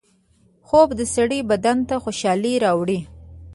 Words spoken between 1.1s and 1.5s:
سړي